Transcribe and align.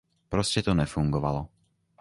Prostě 0.29 0.63
to 0.63 0.73
nefungovalo. 0.73 1.49